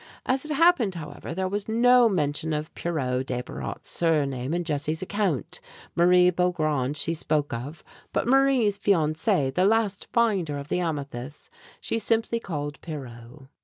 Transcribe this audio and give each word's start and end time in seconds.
As 0.25 0.45
it 0.45 0.51
happened, 0.55 0.95
however, 0.95 1.31
there 1.35 1.47
was 1.47 1.69
no 1.69 2.09
mention 2.09 2.53
of 2.53 2.73
Pierrot 2.73 3.27
Desbarat's 3.27 3.87
surname 3.91 4.51
in 4.51 4.63
Jessie's 4.63 5.03
account. 5.03 5.59
Marie 5.95 6.31
Beaugrand 6.31 6.97
she 6.97 7.13
spoke 7.13 7.53
of, 7.53 7.83
but 8.11 8.27
Marie's 8.27 8.79
fiancé, 8.79 9.53
the 9.53 9.63
last 9.63 10.07
finder 10.11 10.57
of 10.57 10.69
the 10.69 10.79
amethyst, 10.79 11.51
she 11.79 11.99
simply 11.99 12.39
called 12.39 12.81
Pierrot. 12.81 13.43